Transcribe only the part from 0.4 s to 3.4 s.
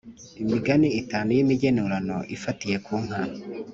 imigani itanu y’imigenurano ifatiye ku nka.